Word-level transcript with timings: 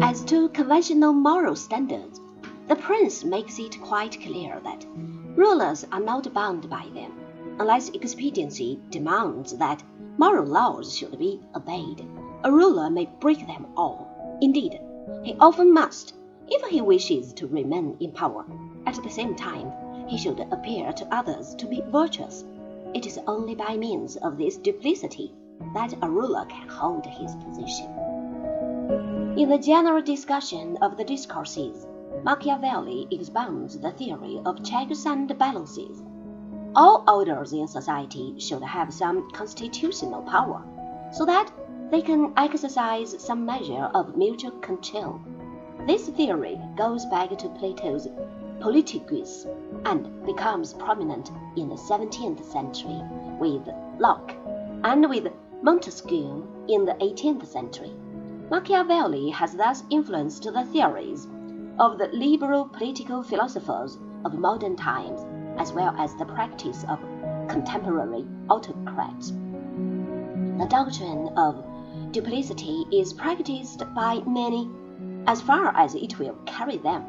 As 0.00 0.22
to 0.26 0.48
conventional 0.50 1.12
moral 1.12 1.56
standards, 1.56 2.20
the 2.68 2.76
prince 2.76 3.24
makes 3.24 3.58
it 3.58 3.80
quite 3.80 4.20
clear 4.20 4.60
that 4.62 4.86
rulers 5.34 5.84
are 5.90 5.98
not 5.98 6.32
bound 6.32 6.70
by 6.70 6.86
them, 6.94 7.12
unless 7.58 7.88
expediency 7.88 8.78
demands 8.90 9.56
that 9.56 9.82
moral 10.16 10.46
laws 10.46 10.96
should 10.96 11.18
be 11.18 11.40
obeyed. 11.56 12.06
A 12.44 12.52
ruler 12.52 12.88
may 12.88 13.10
break 13.18 13.48
them 13.48 13.66
all. 13.76 14.38
Indeed, 14.40 14.78
he 15.24 15.34
often 15.40 15.74
must, 15.74 16.14
if 16.46 16.64
he 16.68 16.80
wishes 16.80 17.32
to 17.32 17.48
remain 17.48 17.96
in 17.98 18.12
power. 18.12 18.46
At 18.86 19.02
the 19.02 19.10
same 19.10 19.34
time, 19.34 19.72
he 20.06 20.18
should 20.18 20.38
appear 20.52 20.92
to 20.92 21.14
others 21.14 21.56
to 21.56 21.66
be 21.66 21.82
virtuous. 21.88 22.44
It 22.94 23.06
is 23.06 23.18
only 23.26 23.56
by 23.56 23.76
means 23.76 24.14
of 24.18 24.38
this 24.38 24.56
duplicity 24.56 25.34
that 25.74 25.94
a 26.02 26.08
ruler 26.08 26.44
can 26.46 26.68
hold 26.68 27.04
his 27.06 27.34
position. 27.36 27.86
In 29.36 29.48
the 29.48 29.58
general 29.58 30.02
discussion 30.02 30.76
of 30.80 30.96
the 30.96 31.04
discourses, 31.04 31.86
Machiavelli 32.22 33.08
expounds 33.10 33.78
the 33.78 33.90
theory 33.90 34.40
of 34.44 34.62
checks 34.62 35.04
and 35.06 35.36
balances. 35.38 36.02
All 36.76 37.04
orders 37.08 37.52
in 37.52 37.66
society 37.66 38.38
should 38.38 38.62
have 38.62 38.94
some 38.94 39.30
constitutional 39.32 40.22
power, 40.22 40.62
so 41.12 41.24
that 41.26 41.50
they 41.90 42.02
can 42.02 42.32
exercise 42.36 43.20
some 43.22 43.44
measure 43.44 43.90
of 43.94 44.16
mutual 44.16 44.52
control. 44.60 45.20
This 45.86 46.08
theory 46.08 46.60
goes 46.76 47.04
back 47.06 47.36
to 47.36 47.48
Plato's 47.48 48.08
Politicus 48.60 49.46
and 49.84 50.24
becomes 50.24 50.74
prominent 50.74 51.30
in 51.56 51.68
the 51.68 51.74
17th 51.74 52.44
century 52.44 53.02
with 53.38 53.68
Locke 53.98 54.34
and 54.84 55.08
with 55.08 55.26
Montesquieu 55.62 56.46
in 56.68 56.84
the 56.84 56.92
18th 56.94 57.46
century. 57.46 57.92
Machiavelli 58.50 59.30
has 59.30 59.54
thus 59.54 59.82
influenced 59.88 60.44
the 60.44 60.64
theories 60.66 61.26
of 61.78 61.96
the 61.96 62.08
liberal 62.08 62.68
political 62.68 63.22
philosophers 63.22 63.98
of 64.26 64.34
modern 64.34 64.76
times 64.76 65.24
as 65.58 65.72
well 65.72 65.94
as 65.96 66.14
the 66.16 66.26
practice 66.26 66.84
of 66.90 67.00
contemporary 67.48 68.26
autocrats. 68.50 69.30
The 69.30 70.66
doctrine 70.68 71.30
of 71.36 71.64
duplicity 72.12 72.84
is 72.92 73.14
practiced 73.14 73.82
by 73.94 74.20
many 74.26 74.70
as 75.26 75.40
far 75.40 75.74
as 75.74 75.94
it 75.94 76.18
will 76.18 76.36
carry 76.44 76.76
them, 76.76 77.06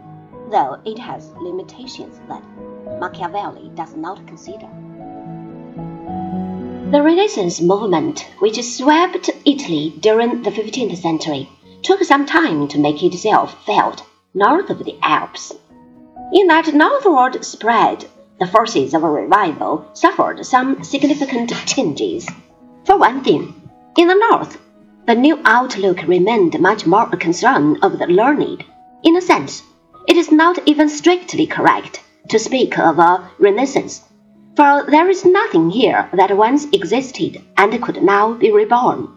though 0.49 0.79
it 0.85 0.97
has 0.97 1.33
limitations 1.41 2.21
that 2.29 2.43
Machiavelli 3.01 3.69
does 3.75 3.95
not 3.95 4.25
consider. 4.25 4.69
The 6.91 7.01
Renaissance 7.01 7.61
movement, 7.61 8.27
which 8.37 8.61
swept 8.63 9.31
Italy 9.43 9.95
during 9.99 10.43
the 10.43 10.51
15th 10.51 10.95
century, 10.97 11.49
took 11.81 12.03
some 12.03 12.27
time 12.27 12.67
to 12.67 12.79
make 12.79 13.01
itself 13.01 13.65
felt 13.65 14.03
north 14.35 14.69
of 14.69 14.85
the 14.85 14.95
Alps. 15.01 15.51
In 16.31 16.45
that 16.45 16.75
northward 16.75 17.43
spread, 17.43 18.05
the 18.39 18.45
forces 18.45 18.93
of 18.93 19.03
a 19.03 19.09
revival 19.09 19.85
suffered 19.93 20.45
some 20.45 20.83
significant 20.83 21.51
changes. 21.65 22.29
For 22.83 22.97
one 22.97 23.23
thing, 23.23 23.55
in 23.97 24.07
the 24.07 24.27
north, 24.29 24.59
the 25.07 25.15
new 25.15 25.39
outlook 25.43 26.03
remained 26.03 26.59
much 26.59 26.85
more 26.85 27.09
a 27.11 27.17
concern 27.17 27.79
of 27.81 27.97
the 27.97 28.05
learned. 28.05 28.63
In 29.03 29.17
a 29.17 29.21
sense, 29.21 29.63
it 30.07 30.17
is 30.17 30.31
not 30.31 30.59
even 30.67 30.87
strictly 30.89 31.47
correct 31.47 32.03
to 32.29 32.37
speak 32.37 32.77
of 32.77 32.99
a 32.99 33.27
renaissance, 33.39 34.03
for 34.55 34.85
there 34.89 35.09
is 35.09 35.25
nothing 35.25 35.69
here 35.69 36.09
that 36.13 36.37
once 36.37 36.65
existed 36.71 37.41
and 37.57 37.81
could 37.83 38.01
now 38.01 38.33
be 38.33 38.51
reborn. 38.51 39.09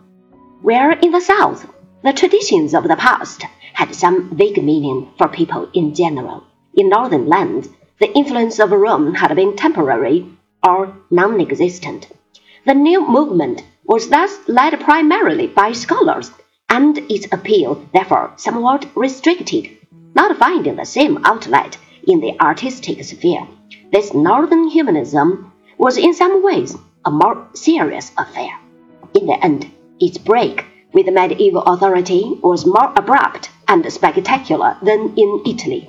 Where 0.62 0.90
in 0.90 1.12
the 1.12 1.20
south, 1.20 1.64
the 2.02 2.12
traditions 2.12 2.74
of 2.74 2.88
the 2.88 2.96
past 2.96 3.44
had 3.74 3.94
some 3.94 4.36
vague 4.36 4.62
meaning 4.62 5.12
for 5.16 5.28
people 5.28 5.68
in 5.72 5.94
general. 5.94 6.42
In 6.74 6.88
northern 6.88 7.28
lands, 7.28 7.68
the 8.00 8.12
influence 8.14 8.58
of 8.58 8.72
Rome 8.72 9.14
had 9.14 9.34
been 9.36 9.54
temporary 9.54 10.26
or 10.66 10.96
non 11.10 11.40
existent. 11.40 12.08
The 12.66 12.74
new 12.74 13.08
movement 13.08 13.62
was 13.84 14.08
thus 14.08 14.36
led 14.48 14.80
primarily 14.80 15.46
by 15.46 15.70
scholars, 15.70 16.32
and 16.68 16.98
its 17.08 17.28
appeal 17.30 17.86
therefore 17.94 18.32
somewhat 18.36 18.86
restricted, 18.96 19.68
not 20.14 20.36
finding 20.36 20.74
the 20.76 20.84
same 20.84 21.24
outlet 21.24 21.78
in 22.06 22.20
the 22.20 22.38
artistic 22.40 23.04
sphere. 23.04 23.46
This 23.90 24.12
northern 24.12 24.68
humanism 24.68 25.52
was 25.78 25.96
in 25.96 26.12
some 26.12 26.42
ways 26.42 26.76
a 27.04 27.10
more 27.10 27.48
serious 27.54 28.12
affair. 28.18 28.50
In 29.14 29.26
the 29.26 29.42
end, 29.42 29.70
its 29.98 30.18
break 30.18 30.64
with 30.92 31.06
medieval 31.06 31.62
authority 31.62 32.38
was 32.42 32.66
more 32.66 32.92
abrupt 32.96 33.50
and 33.66 33.90
spectacular 33.92 34.76
than 34.82 35.14
in 35.16 35.42
Italy. 35.46 35.88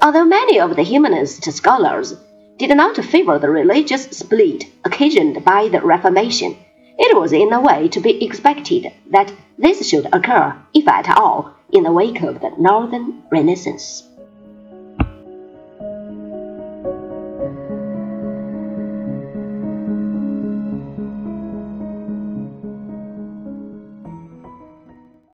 Although 0.00 0.24
many 0.24 0.58
of 0.58 0.76
the 0.76 0.82
humanist 0.82 1.44
scholars 1.52 2.14
did 2.56 2.74
not 2.76 2.96
favor 2.96 3.38
the 3.38 3.50
religious 3.50 4.04
split 4.04 4.64
occasioned 4.84 5.44
by 5.44 5.68
the 5.68 5.80
Reformation, 5.80 6.56
it 6.98 7.16
was 7.16 7.32
in 7.32 7.52
a 7.52 7.60
way 7.60 7.88
to 7.88 8.00
be 8.00 8.24
expected 8.24 8.92
that 9.10 9.32
this 9.58 9.86
should 9.88 10.06
occur, 10.12 10.56
if 10.72 10.86
at 10.86 11.14
all, 11.16 11.52
in 11.72 11.82
the 11.82 11.92
wake 11.92 12.22
of 12.22 12.40
the 12.40 12.52
Northern 12.56 13.22
Renaissance. 13.30 14.04